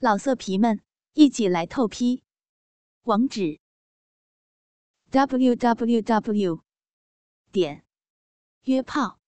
[0.00, 0.80] 老色皮们，
[1.14, 2.22] 一起来透批！
[3.02, 3.58] 网址
[5.10, 6.62] ：w w w
[7.50, 7.84] 点
[8.62, 9.18] 约炮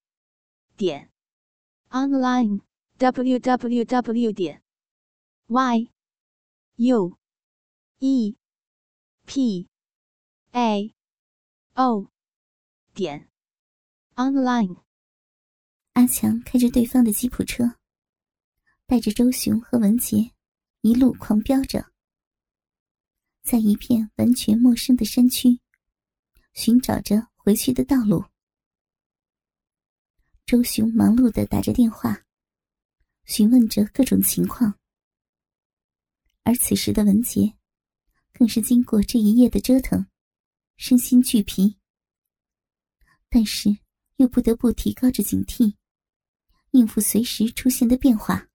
[0.77, 1.11] 点
[1.89, 2.61] online
[2.99, 4.63] w w w 点
[5.49, 5.91] y
[6.77, 7.19] u
[7.99, 8.37] e
[9.27, 9.69] p
[10.53, 10.95] a
[11.75, 12.13] o
[12.95, 13.29] 点
[14.15, 14.85] online。
[15.95, 17.75] 阿强开着对方的吉普车，
[18.87, 20.31] 带着周雄和文杰。
[20.83, 21.93] 一路狂飙着，
[23.43, 25.61] 在一片完全陌生的山区，
[26.55, 28.25] 寻找着回去的道路。
[30.47, 32.25] 周雄忙碌的打着电话，
[33.27, 34.75] 询问着各种情况。
[36.45, 37.55] 而此时的文杰，
[38.33, 40.07] 更是经过这一夜的折腾，
[40.79, 41.77] 身心俱疲，
[43.29, 43.69] 但是
[44.17, 45.77] 又不得不提高着警惕，
[46.71, 48.50] 应付随时出现的变化。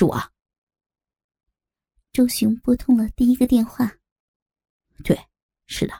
[0.00, 0.32] 是我。
[2.10, 3.98] 周雄拨通了第一个电话。
[5.04, 5.14] 对，
[5.66, 5.92] 是的，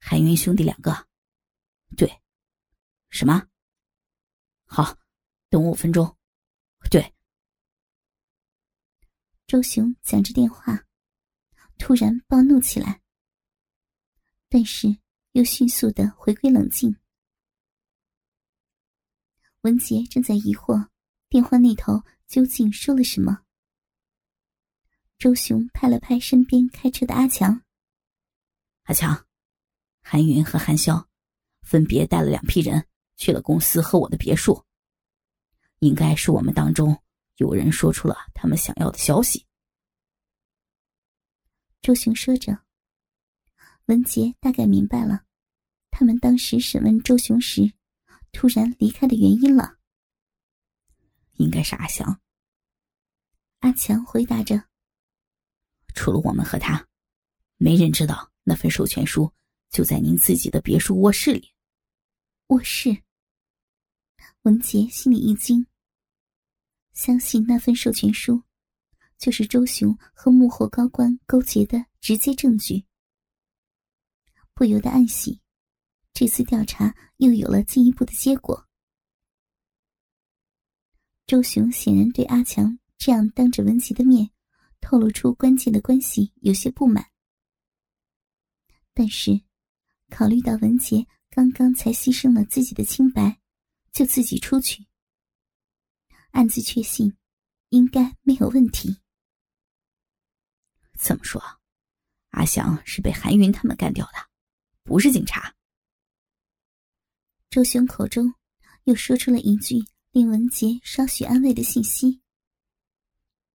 [0.00, 1.06] 韩云兄弟两个。
[1.96, 2.20] 对，
[3.10, 3.46] 什么？
[4.64, 4.98] 好，
[5.48, 6.18] 等我五分钟。
[6.90, 7.14] 对。
[9.46, 10.84] 周雄讲着电话，
[11.78, 13.00] 突然暴怒起来，
[14.48, 14.88] 但是
[15.30, 16.96] 又迅速的回归冷静。
[19.60, 20.88] 文杰正在疑惑
[21.32, 22.02] 电话那头。
[22.28, 23.42] 究竟说了什么？
[25.18, 27.62] 周雄拍了拍身边开车的阿强。
[28.84, 29.26] 阿强，
[30.02, 31.06] 韩云和韩潇
[31.62, 34.62] 分别带了两批人去了公司和我的别墅。
[35.78, 37.02] 应该是我们当中
[37.36, 39.46] 有人说出了他们想要的消息。
[41.80, 42.62] 周雄说着，
[43.86, 45.24] 文杰大概明白了，
[45.90, 47.72] 他们当时审问周雄时
[48.32, 49.78] 突然离开的原因了。
[51.34, 52.20] 应该是阿翔。
[53.60, 54.68] 阿强回答着
[55.94, 56.88] ：“除了我们和他，
[57.56, 59.32] 没人知道那份授权书
[59.70, 61.52] 就在您自己的别墅卧室里。”
[62.48, 63.02] 卧室。
[64.42, 65.64] 文杰心里一惊，
[66.94, 68.42] 相信那份授权书
[69.16, 72.84] 就是周雄和幕后高官勾结的直接证据，
[74.52, 75.40] 不由得暗喜，
[76.12, 78.68] 这次调查又有了进一步的结果。
[81.32, 82.78] 周雄显然对阿强。
[82.98, 84.30] 这样当着文杰的面
[84.82, 87.10] 透露出关键的关系，有些不满。
[88.92, 89.40] 但是，
[90.10, 93.40] 考虑到文杰刚刚才牺牲了自己的清白，
[93.92, 94.86] 就自己出去，
[96.32, 97.16] 暗自确信
[97.70, 99.00] 应该没有问题。
[100.98, 101.42] 怎么说？
[102.32, 104.18] 阿翔是被韩云他们干掉的，
[104.82, 105.56] 不是警察。
[107.48, 108.34] 周雄口中
[108.84, 112.20] 又说出了一句令文杰稍许安慰的信息。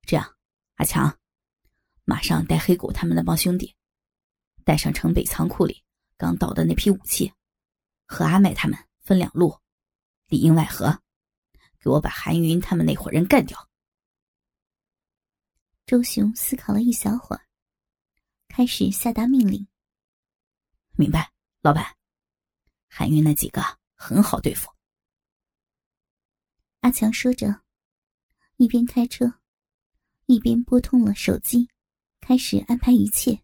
[0.07, 0.35] 这样，
[0.77, 1.19] 阿强，
[2.03, 3.75] 马上带黑狗他们那帮兄弟，
[4.65, 5.83] 带上城北仓库里
[6.17, 7.31] 刚到的那批武器，
[8.07, 9.55] 和阿麦他们分两路，
[10.29, 10.99] 里应外合，
[11.79, 13.69] 给我把韩云他们那伙人干掉。
[15.85, 17.45] 周雄思考了一小会儿，
[18.47, 19.67] 开始下达命令。
[20.95, 21.31] 明白，
[21.61, 21.95] 老板。
[22.89, 23.61] 韩云那几个
[23.93, 24.67] 很好对付。
[26.87, 27.63] 阿强说着，
[28.55, 29.41] 一边开车。
[30.25, 31.69] 一边拨通了手机，
[32.21, 33.43] 开始安排一切。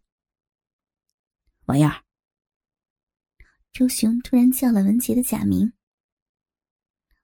[1.66, 2.06] 王燕儿，
[3.74, 5.74] 周雄突然叫了文杰的假名。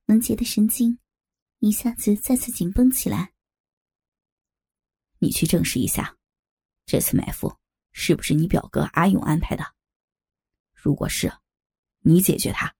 [0.08, 1.00] 文杰的神经
[1.60, 3.32] 一下子再次紧绷起来。
[5.20, 6.18] 你去证实一下，
[6.86, 7.58] 这次埋伏
[7.94, 9.64] 是不是你表哥阿勇安排的？
[10.74, 11.32] 如果是，
[12.00, 12.76] 你解决他。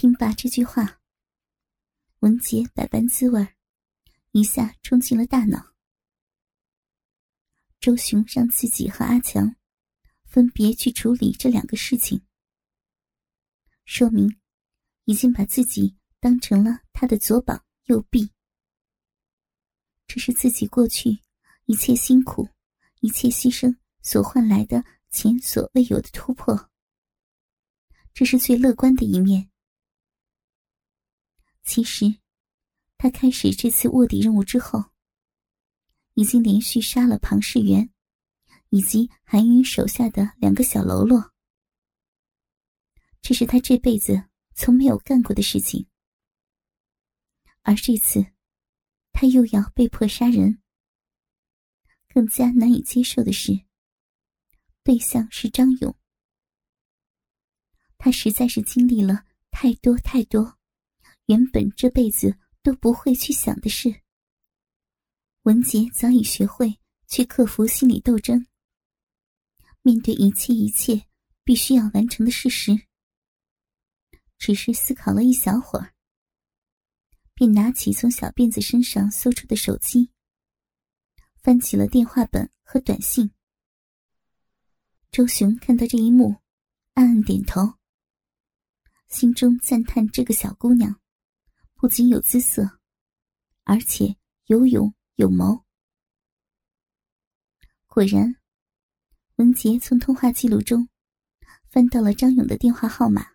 [0.00, 1.00] 听罢这句话，
[2.20, 3.56] 文杰百般滋味
[4.30, 5.74] 一下冲进了大脑。
[7.80, 9.56] 周雄让自己和阿强
[10.24, 12.24] 分别去处理这两个事情，
[13.86, 14.38] 说明
[15.02, 18.30] 已经把自己当成了他的左膀右臂。
[20.06, 21.24] 这是自己过去
[21.64, 22.48] 一切辛苦、
[23.00, 26.70] 一切牺牲所换来的前所未有的突破。
[28.14, 29.47] 这是最乐观的一面。
[31.68, 32.06] 其实。
[32.96, 34.82] 他开始这次卧底任务之后，
[36.14, 37.92] 已经连续杀了庞世元
[38.70, 41.32] 以及韩云手下的两个小喽啰。
[43.20, 44.24] 这是他这辈子
[44.54, 45.86] 从没有干过的事情，
[47.62, 48.26] 而这次
[49.12, 50.60] 他又要被迫杀人。
[52.08, 53.52] 更加难以接受的是，
[54.82, 55.94] 对象是张勇。
[57.96, 60.57] 他实在是经历了太多太多，
[61.28, 62.36] 原本这辈子。
[62.60, 64.02] 都不会去想的事。
[65.44, 68.46] 文杰早已学会去克服心理斗争，
[69.80, 71.06] 面对一切一切
[71.44, 72.72] 必须要完成的事实。
[74.36, 75.94] 只是思考了一小会儿，
[77.32, 80.10] 便拿起从小辫子身上搜出的手机，
[81.40, 83.30] 翻起了电话本和短信。
[85.10, 86.36] 周雄看到这一幕，
[86.92, 87.78] 暗暗点头，
[89.08, 91.00] 心中赞叹这个小姑娘
[91.80, 92.80] 不仅有姿色，
[93.62, 94.16] 而且
[94.46, 95.64] 有勇有谋。
[97.86, 98.34] 果然，
[99.36, 100.88] 文杰从通话记录中
[101.70, 103.28] 翻到了张勇的电话号码，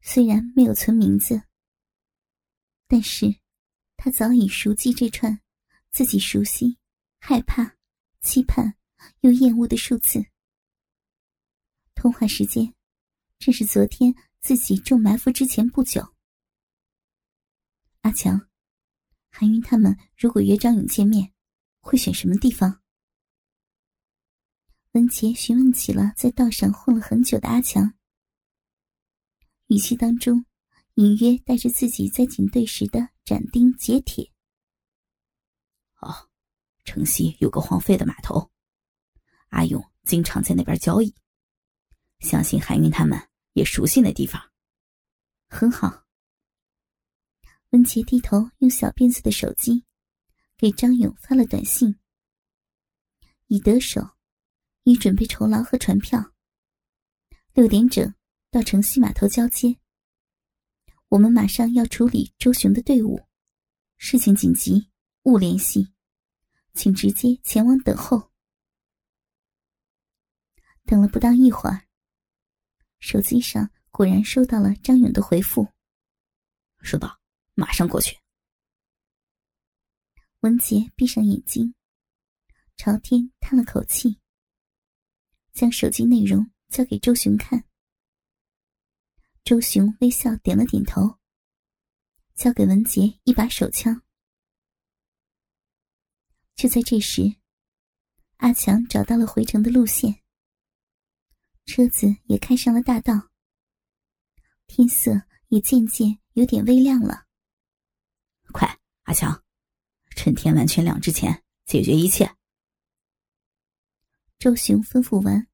[0.00, 1.44] 虽然没有存名字，
[2.88, 3.32] 但是
[3.96, 5.40] 他早已熟记这串
[5.92, 6.78] 自己熟悉、
[7.20, 7.76] 害怕、
[8.20, 8.74] 期盼。
[9.22, 10.24] 又厌恶的数字。
[11.92, 12.72] 通话时间
[13.40, 16.11] 正是昨天自己中埋伏之前不久。
[18.02, 18.48] 阿强，
[19.30, 21.32] 韩云他们如果约张勇见面，
[21.80, 22.82] 会选什么地方？
[24.90, 27.94] 文杰询问起了在道上混了很久的阿强，
[29.68, 30.44] 语气当中
[30.94, 34.32] 隐约带着自己在警队时的斩钉截铁。
[36.00, 36.28] 哦，
[36.84, 38.50] 城西有个荒废的码头。
[39.50, 41.14] 阿勇经常在那边交易，
[42.18, 44.50] 相信韩云他们也熟悉那地方。
[45.48, 46.02] 很好。
[47.72, 49.82] 文杰低头用小辫子的手机
[50.58, 51.98] 给张勇发了短信
[53.48, 54.10] ：“已得手，
[54.82, 56.34] 已准备酬劳和船票。
[57.54, 58.14] 六点整
[58.50, 59.78] 到城西码头交接。
[61.08, 63.18] 我们马上要处理周雄的队伍，
[63.96, 64.90] 事情紧急，
[65.22, 65.94] 勿联系，
[66.74, 68.30] 请直接前往等候。”
[70.84, 71.86] 等了不到一会儿，
[72.98, 75.68] 手机上果然收到了张勇的回复
[76.84, 77.21] ：“收到，
[77.54, 78.18] 马上过去。”
[80.40, 81.74] 文杰闭上眼睛，
[82.76, 84.18] 朝天叹了口气，
[85.52, 87.64] 将手机内容交给周雄看。
[89.44, 91.18] 周雄微笑点了点头，
[92.34, 94.02] 交给文杰一把手枪。
[96.54, 97.36] 就在这时，
[98.36, 100.22] 阿强找到了回城的路线。
[101.66, 103.30] 车子也开上了大道，
[104.66, 105.12] 天色
[105.48, 107.26] 也渐渐有点微亮了。
[108.52, 109.42] 快，阿强，
[110.14, 112.36] 趁天完全亮之前解决一切。
[114.38, 115.48] 周雄吩咐完，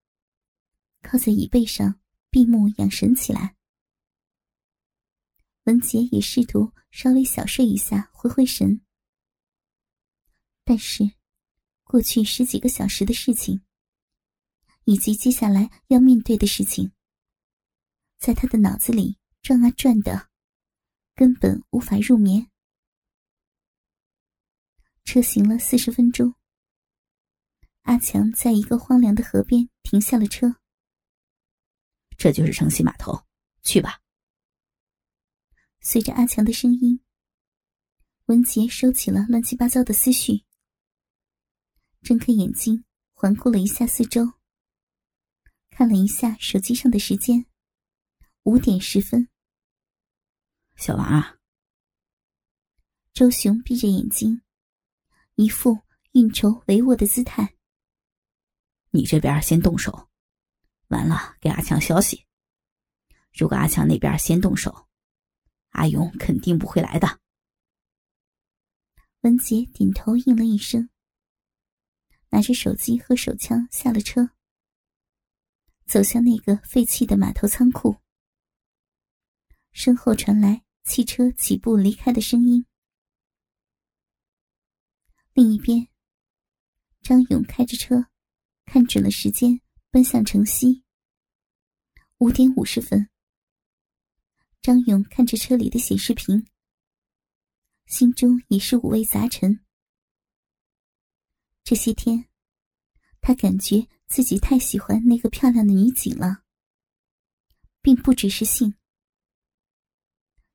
[1.01, 1.99] 靠在椅背上
[2.29, 3.57] 闭目养神起来。
[5.65, 8.83] 文杰也试图稍微小睡一下，回回神。
[10.65, 11.11] 但是，
[11.85, 13.63] 过去十几个小时的事情。
[14.85, 16.93] 以及接下来要面对的事情，
[18.19, 20.31] 在他的脑子里转啊转的，
[21.15, 22.51] 根本无法入眠。
[25.09, 26.35] 车行了四十分钟，
[27.85, 30.57] 阿强在一个荒凉的河边停下了车。
[32.19, 33.25] 这就是城西码头，
[33.63, 34.03] 去吧。
[35.81, 37.03] 随着阿强的声音，
[38.27, 40.45] 文杰收起了乱七八糟的思绪，
[42.03, 42.85] 睁开眼睛，
[43.15, 44.35] 环顾了一下四周。
[45.71, 47.47] 看了一下手机上的时间，
[48.43, 49.27] 五点十分。
[50.77, 51.39] 小王啊，
[53.15, 54.43] 周雄闭着眼睛，
[55.41, 55.79] 一副
[56.15, 57.55] 运筹帷幄的姿态。
[58.91, 60.09] 你这边先动手，
[60.89, 62.27] 完了给阿强消息。
[63.33, 64.89] 如果阿强那边先动手，
[65.69, 67.21] 阿勇肯定不会来的。
[69.21, 70.91] 文杰点头应了一声，
[72.31, 74.31] 拿着手机和手枪下了车。
[75.87, 77.95] 走向那个废弃的码头仓库，
[79.71, 82.67] 身后传来汽车起步离开的声音。
[85.39, 85.87] 另一边，
[87.01, 88.07] 张勇开着车，
[88.65, 90.83] 看准了时间，奔向城西。
[92.19, 93.09] 五点五十分。
[94.61, 96.45] 张勇看着车里的显示屏，
[97.87, 99.65] 心中也是五味杂陈。
[101.63, 102.29] 这些天，
[103.21, 103.87] 他感觉。
[104.09, 106.43] 自己太喜欢那个漂亮的女警了，
[107.83, 108.75] 并不只是性。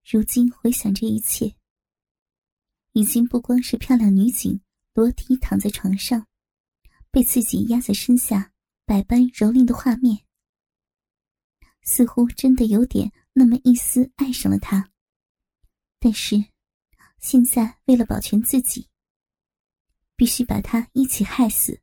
[0.03, 1.55] 如今回想这一切，
[2.93, 4.59] 已经不光是漂亮女警
[4.93, 6.27] 裸体躺在床上，
[7.09, 8.53] 被自己压在身下
[8.85, 10.23] 百般蹂躏的画面，
[11.81, 14.91] 似乎真的有点那么一丝爱上了他。
[15.97, 16.45] 但是，
[17.17, 18.87] 现在为了保全自己，
[20.15, 21.81] 必须把他一起害死。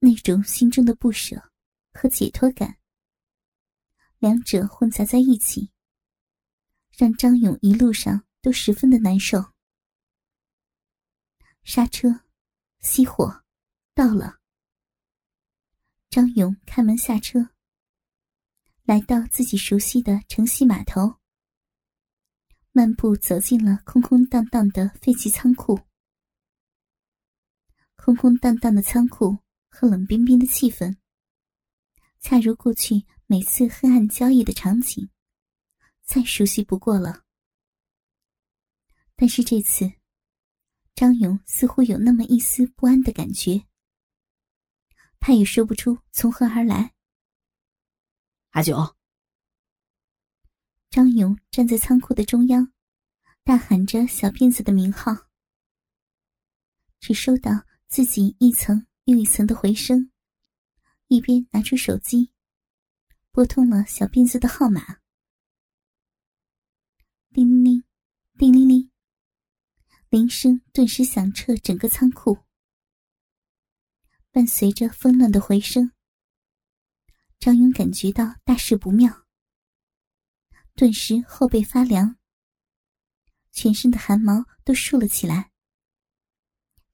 [0.00, 1.50] 那种心中的不舍
[1.94, 2.76] 和解脱感，
[4.18, 5.70] 两者混杂在一起，
[6.90, 9.53] 让张勇一路上都十分的难受。
[11.64, 12.20] 刹车，
[12.82, 13.42] 熄火，
[13.94, 14.38] 到了。
[16.10, 17.48] 张勇开门下车，
[18.82, 21.16] 来到自己熟悉的城西码头，
[22.70, 25.80] 漫步走进了空空荡荡的废弃仓库。
[27.96, 29.38] 空空荡荡的仓库
[29.70, 30.98] 和冷冰冰的气氛，
[32.20, 35.08] 恰如过去每次黑暗交易的场景，
[36.04, 37.24] 再熟悉不过了。
[39.16, 39.90] 但是这次，
[40.94, 43.66] 张勇似乎有那么一丝不安的感觉。
[45.18, 46.94] 他也说不出从何而来。
[48.50, 48.96] 阿九，
[50.90, 52.72] 张勇站在仓库的中央，
[53.42, 55.12] 大喊着小辫子的名号。
[57.00, 57.50] 只收到
[57.88, 60.10] 自己一层又一层的回声，
[61.08, 62.30] 一边拿出手机，
[63.32, 65.00] 拨通了小辫子的号码。
[67.32, 67.84] 叮铃铃，
[68.38, 68.90] 叮铃铃，
[70.14, 72.38] 铃声顿时响彻整个仓库。
[74.30, 75.90] 伴随着纷乱的回声，
[77.40, 79.26] 张勇感觉到大事不妙，
[80.76, 82.16] 顿时后背发凉，
[83.50, 85.50] 全身的汗毛都竖了起来。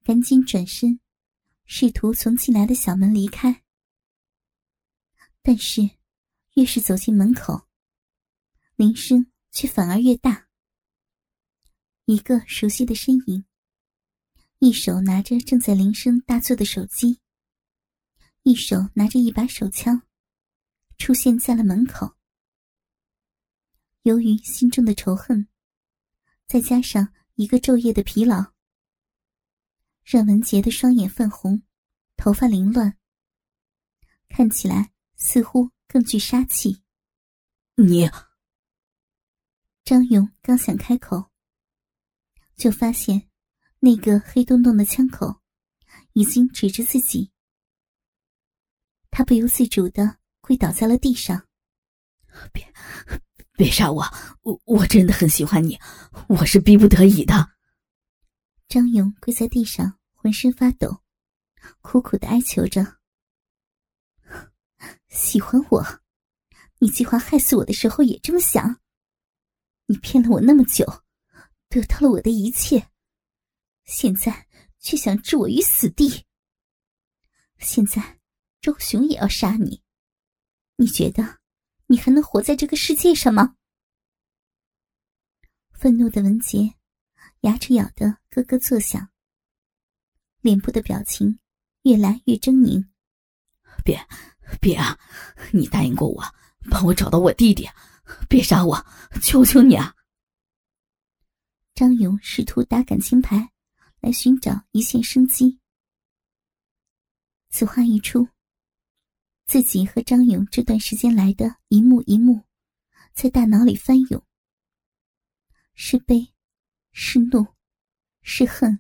[0.02, 0.98] 赶紧转身，
[1.66, 3.62] 试图从进来的小门离开，
[5.42, 5.82] 但是
[6.54, 7.68] 越是走进门口，
[8.76, 10.48] 铃声却反而越大。
[12.10, 13.44] 一个熟悉的身影，
[14.58, 17.20] 一手拿着正在铃声大作的手机。
[18.42, 20.02] 一手拿着一把手枪，
[20.98, 22.16] 出现在了门口。
[24.02, 25.46] 由于心中的仇恨，
[26.48, 28.54] 再加上一个昼夜的疲劳，
[30.02, 31.62] 让文杰的双眼泛红，
[32.16, 32.98] 头发凌乱，
[34.28, 36.82] 看起来似乎更具杀气。
[37.76, 38.10] 你，
[39.84, 41.29] 张勇刚想开口，
[42.60, 43.26] 就发现
[43.78, 45.40] 那个黑洞洞的枪口
[46.12, 47.32] 已经指着自己。
[49.10, 51.48] 他不由自主的跪倒在了地上。
[52.52, 52.62] 别，
[53.54, 54.04] 别杀我！
[54.42, 55.80] 我我真的很喜欢你，
[56.28, 57.52] 我是逼不得已的。
[58.68, 61.02] 张勇跪在地上，浑身发抖，
[61.80, 62.98] 苦苦的哀求着
[65.08, 66.00] ：“喜欢我？
[66.78, 68.80] 你计划害死我的时候也这么想？
[69.86, 70.99] 你骗了我那么久，
[71.70, 72.90] 得到了我的一切，
[73.84, 74.46] 现在
[74.78, 76.26] 却想置我于死地。
[77.58, 78.18] 现在。”
[78.62, 79.82] 周雄也要杀你，
[80.76, 81.38] 你觉得
[81.86, 83.56] 你还能活在这个世界上吗？
[85.72, 86.74] 愤怒的文杰
[87.40, 89.08] 牙齿咬得咯咯作响，
[90.42, 91.38] 脸部的表情
[91.84, 92.86] 越来越狰狞。
[93.82, 93.98] 别，
[94.60, 94.98] 别啊！
[95.54, 96.22] 你答应过我，
[96.70, 97.66] 帮我找到我弟弟，
[98.28, 98.86] 别杀我，
[99.22, 99.96] 求求你啊！
[101.80, 103.54] 张勇试图打感情牌，
[104.00, 105.58] 来寻找一线生机。
[107.48, 108.28] 此话一出。
[109.46, 112.44] 自己和张勇这段时间来的一幕一幕，
[113.14, 114.22] 在大脑里翻涌。
[115.72, 116.34] 是悲，
[116.92, 117.46] 是怒，
[118.20, 118.78] 是恨，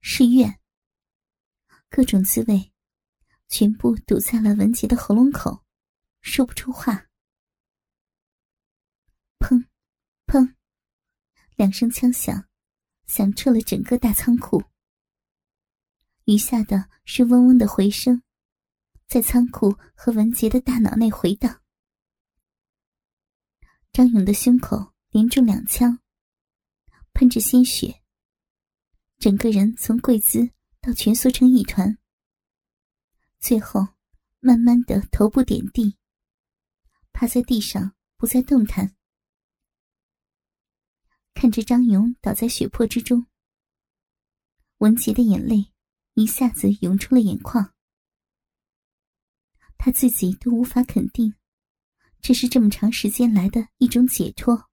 [0.00, 0.60] 是怨。
[1.90, 2.72] 各种滋味，
[3.48, 5.64] 全部堵在了文杰的喉咙口，
[6.20, 7.08] 说不出话。
[9.40, 9.66] 砰，
[10.28, 10.54] 砰，
[11.56, 12.46] 两声枪响，
[13.06, 14.62] 响彻了整个大仓库。
[16.26, 18.22] 余下的是嗡嗡的回声。
[19.08, 21.62] 在仓库和文杰的大脑内回荡，
[23.92, 26.00] 张勇的胸口连中两枪，
[27.12, 28.02] 喷着鲜血，
[29.18, 31.96] 整个人从跪姿到蜷缩成一团，
[33.38, 33.86] 最后
[34.40, 35.96] 慢慢的头部点地，
[37.12, 38.95] 趴在地上不再动弹。
[41.38, 43.26] 看着张勇倒在血泊之中，
[44.78, 45.70] 文杰的眼泪
[46.14, 47.74] 一下子涌出了眼眶。
[49.76, 51.34] 他自己都无法肯定，
[52.22, 54.70] 这是这么长时间来的一种解脱，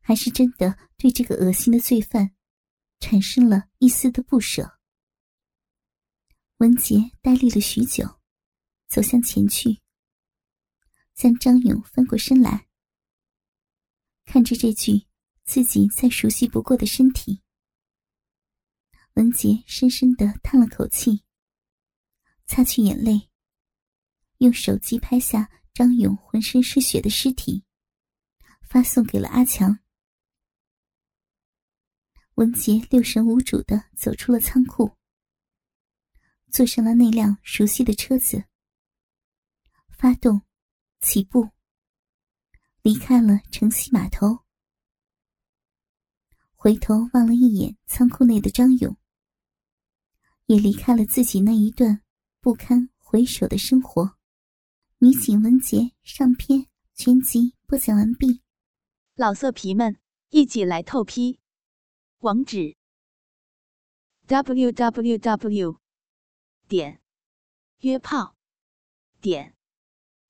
[0.00, 2.34] 还是真的对这个恶心的罪犯
[2.98, 4.78] 产生了一丝的不舍。
[6.56, 8.18] 文杰呆立了许久，
[8.88, 9.82] 走向前去，
[11.14, 12.66] 将张勇翻过身来，
[14.24, 15.05] 看着这具
[15.46, 17.40] 自己再熟悉不过的身体，
[19.14, 21.22] 文杰深深的叹了口气，
[22.46, 23.30] 擦去眼泪。
[24.38, 27.64] 用手机拍下张勇浑身是血的尸体，
[28.68, 29.78] 发送给了阿强。
[32.34, 34.96] 文杰六神无主的走出了仓库，
[36.50, 38.44] 坐上了那辆熟悉的车子，
[39.96, 40.42] 发动，
[41.00, 41.48] 起步，
[42.82, 44.45] 离开了城西码头。
[46.66, 48.96] 回头望了一眼仓库内的张勇，
[50.46, 52.02] 也离开了自己那一段
[52.40, 54.16] 不堪回首的生活。
[54.98, 58.42] 女警文杰上篇全集播讲完毕。
[59.14, 59.96] 老色皮们，
[60.30, 61.38] 一起来透批！
[62.18, 62.76] 网址
[64.26, 65.78] ：w w w.
[66.66, 67.00] 点
[67.78, 68.34] 约炮
[69.20, 69.54] 点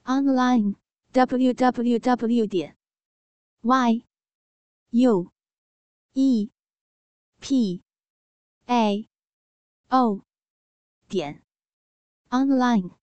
[0.05, 0.75] online
[1.13, 2.47] w w w.
[2.47, 2.77] 点
[3.63, 4.05] y
[4.91, 5.33] u
[6.19, 6.51] e
[7.43, 7.83] p
[8.67, 9.07] a
[9.91, 10.23] o
[11.09, 11.43] 点
[12.33, 13.06] online。